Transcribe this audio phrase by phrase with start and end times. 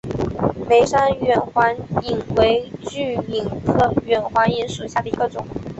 [0.67, 5.45] 梅山远环蚓为巨蚓科远环蚓属下的一个种。